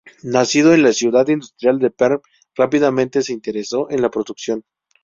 [0.23, 2.21] Nacido en la ciudad industrial de Perm,
[2.55, 4.63] rápidamente se interesó en la producción.